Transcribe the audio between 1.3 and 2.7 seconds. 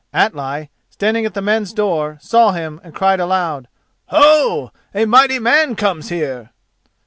the men's door, saw